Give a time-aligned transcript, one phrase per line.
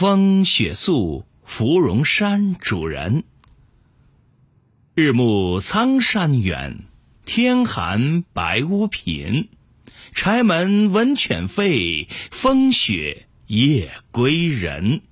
[0.00, 3.24] 风雪宿芙蓉山主人。
[4.94, 6.86] 日暮苍山远
[7.26, 9.50] 天寒白屋贫。
[10.14, 15.02] 柴门闻犬吠风雪夜归人。